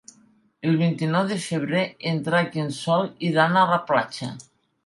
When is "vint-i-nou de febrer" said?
0.79-1.83